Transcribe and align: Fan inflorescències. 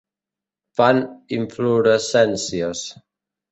Fan 0.79 1.01
inflorescències. 1.37 2.85